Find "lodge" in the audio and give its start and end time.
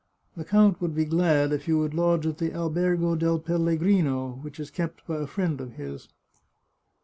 1.93-2.25